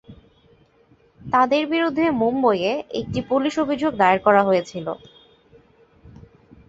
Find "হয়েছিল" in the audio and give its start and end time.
4.43-4.87